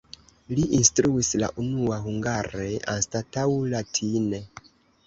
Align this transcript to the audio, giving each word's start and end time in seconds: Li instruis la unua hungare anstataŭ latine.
Li 0.59 0.63
instruis 0.77 1.29
la 1.43 1.49
unua 1.65 2.01
hungare 2.07 2.67
anstataŭ 2.95 3.47
latine. 3.77 4.43